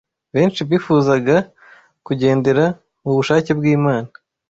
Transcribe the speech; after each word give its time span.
benshi 0.33 0.61
bifuzaga 0.69 1.35
kugendera 2.05 2.65
mu 3.03 3.11
bushake 3.17 3.51
bw’Imana 3.59 4.09